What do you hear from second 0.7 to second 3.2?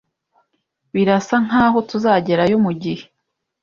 Birasa nkaho tuzagerayo mugihe.